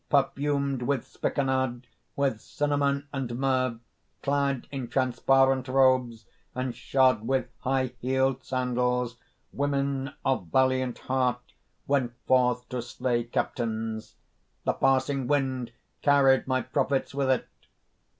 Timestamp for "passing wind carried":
14.73-16.47